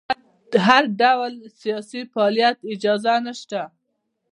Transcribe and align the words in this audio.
د 0.51 0.53
هر 0.67 0.83
ډول 1.01 1.33
سیاسي 1.61 2.01
فعالیت 2.13 2.57
اجازه 2.73 3.13
نشته. 3.25 3.61